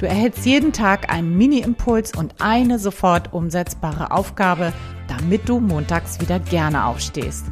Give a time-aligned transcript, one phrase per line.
[0.00, 4.72] Du erhältst jeden Tag einen Mini-Impuls und eine sofort umsetzbare Aufgabe,
[5.08, 7.44] damit du montags wieder gerne aufstehst.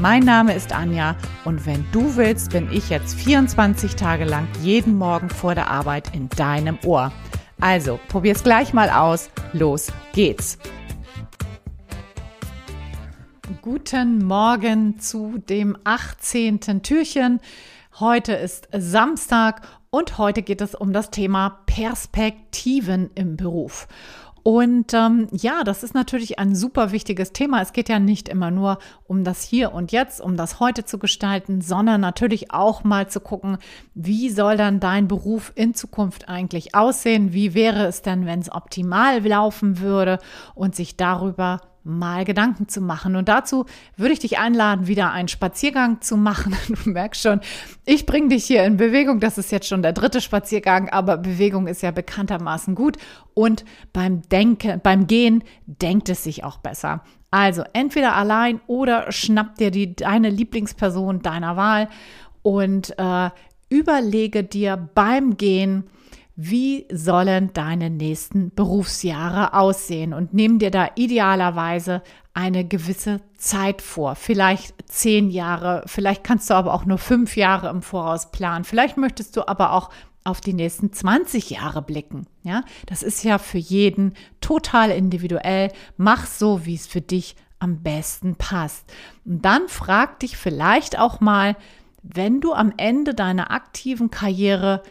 [0.00, 4.96] Mein Name ist Anja und wenn du willst, bin ich jetzt 24 Tage lang jeden
[4.96, 7.10] Morgen vor der Arbeit in deinem Ohr.
[7.60, 9.28] Also, probier's gleich mal aus.
[9.52, 10.56] Los geht's.
[13.60, 16.60] Guten Morgen zu dem 18.
[16.84, 17.40] Türchen.
[17.98, 23.88] Heute ist Samstag und heute geht es um das Thema Perspektiven im Beruf.
[24.42, 27.60] Und ähm, ja, das ist natürlich ein super wichtiges Thema.
[27.60, 30.98] Es geht ja nicht immer nur um das Hier und Jetzt, um das Heute zu
[30.98, 33.58] gestalten, sondern natürlich auch mal zu gucken,
[33.94, 37.34] wie soll dann dein Beruf in Zukunft eigentlich aussehen?
[37.34, 40.18] Wie wäre es denn, wenn es optimal laufen würde
[40.54, 43.16] und sich darüber mal Gedanken zu machen.
[43.16, 46.56] Und dazu würde ich dich einladen, wieder einen Spaziergang zu machen.
[46.68, 47.40] Du merkst schon,
[47.84, 49.20] ich bringe dich hier in Bewegung.
[49.20, 52.96] Das ist jetzt schon der dritte Spaziergang, aber Bewegung ist ja bekanntermaßen gut.
[53.34, 57.02] Und beim Denken, beim Gehen denkt es sich auch besser.
[57.30, 61.88] Also entweder allein oder schnapp dir die, deine Lieblingsperson deiner Wahl
[62.42, 63.30] und äh,
[63.68, 65.84] überlege dir beim Gehen,
[66.40, 72.00] wie sollen deine nächsten Berufsjahre aussehen und nimm dir da idealerweise
[72.32, 74.14] eine gewisse Zeit vor.
[74.14, 78.64] Vielleicht zehn Jahre, vielleicht kannst du aber auch nur fünf Jahre im Voraus planen.
[78.64, 79.90] Vielleicht möchtest du aber auch
[80.22, 82.28] auf die nächsten 20 Jahre blicken.
[82.44, 85.72] Ja, das ist ja für jeden total individuell.
[85.96, 88.84] Mach so, wie es für dich am besten passt.
[89.24, 91.56] Und dann frag dich vielleicht auch mal,
[92.04, 94.84] wenn du am Ende deiner aktiven Karriere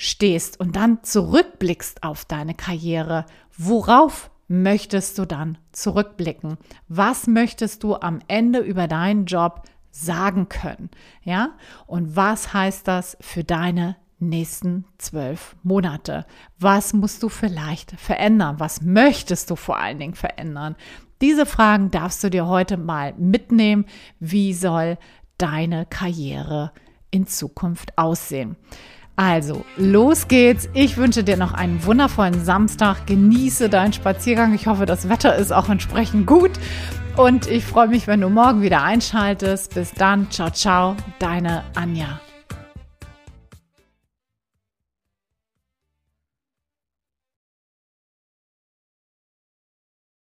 [0.00, 3.26] stehst und dann zurückblickst auf deine Karriere,
[3.56, 6.56] worauf möchtest du dann zurückblicken?
[6.86, 10.88] Was möchtest du am Ende über deinen Job sagen können?
[11.24, 11.56] Ja?
[11.88, 16.26] Und was heißt das für deine nächsten zwölf Monate?
[16.60, 18.60] Was musst du vielleicht verändern?
[18.60, 20.76] Was möchtest du vor allen Dingen verändern?
[21.20, 23.84] Diese Fragen darfst du dir heute mal mitnehmen.
[24.20, 24.96] Wie soll
[25.38, 26.70] deine Karriere
[27.10, 28.54] in Zukunft aussehen?
[29.18, 30.68] Also, los geht's.
[30.74, 33.04] Ich wünsche dir noch einen wundervollen Samstag.
[33.08, 34.54] Genieße deinen Spaziergang.
[34.54, 36.52] Ich hoffe, das Wetter ist auch entsprechend gut.
[37.16, 39.74] Und ich freue mich, wenn du morgen wieder einschaltest.
[39.74, 40.30] Bis dann.
[40.30, 40.94] Ciao, ciao.
[41.18, 42.20] Deine Anja.